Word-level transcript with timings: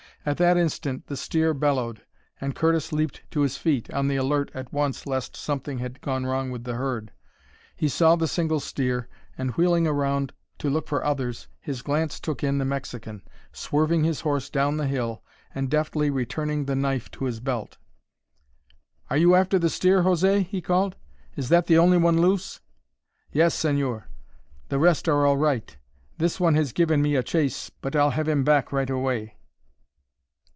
At 0.23 0.37
that 0.37 0.55
instant 0.55 1.07
the 1.07 1.17
steer 1.17 1.51
bellowed, 1.51 2.03
and 2.39 2.53
Curtis 2.53 2.93
leaped 2.93 3.23
to 3.31 3.41
his 3.41 3.57
feet, 3.57 3.91
on 3.91 4.07
the 4.07 4.17
alert 4.17 4.51
at 4.53 4.71
once 4.71 5.07
lest 5.07 5.35
something 5.35 5.79
had 5.79 5.99
gone 5.99 6.27
wrong 6.27 6.51
with 6.51 6.63
the 6.63 6.75
herd. 6.75 7.11
He 7.75 7.89
saw 7.89 8.15
the 8.15 8.27
single 8.27 8.59
steer 8.59 9.07
and, 9.35 9.49
wheeling 9.55 9.87
around 9.87 10.31
to 10.59 10.69
look 10.69 10.87
for 10.87 11.03
others, 11.03 11.47
his 11.59 11.81
glance 11.81 12.19
took 12.19 12.43
in 12.43 12.59
the 12.59 12.65
Mexican, 12.65 13.23
swerving 13.51 14.03
his 14.03 14.21
horse 14.21 14.51
down 14.51 14.77
the 14.77 14.85
hill 14.85 15.23
and 15.55 15.71
deftly 15.71 16.11
returning 16.11 16.65
the 16.65 16.75
knife 16.75 17.09
to 17.09 17.25
his 17.25 17.39
belt. 17.39 17.79
"Are 19.09 19.17
you 19.17 19.33
after 19.33 19.57
the 19.57 19.71
steer, 19.71 20.03
José?" 20.03 20.45
he 20.45 20.61
called. 20.61 20.97
"Is 21.35 21.49
that 21.49 21.65
the 21.65 21.79
only 21.79 21.97
one 21.97 22.21
loose?" 22.21 22.61
"Yes, 23.31 23.57
señor. 23.57 24.03
The 24.69 24.77
rest 24.77 25.09
are 25.09 25.25
all 25.25 25.37
right. 25.37 25.75
This 26.19 26.39
one 26.39 26.53
has 26.53 26.73
given 26.73 27.01
me 27.01 27.15
a 27.15 27.23
chase, 27.23 27.71
but 27.81 27.95
I'll 27.95 28.11
have 28.11 28.27
him 28.27 28.43
back 28.43 28.71
right 28.71 28.89
away." 28.91 29.37